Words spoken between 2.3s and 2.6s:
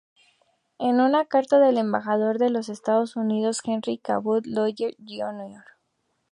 de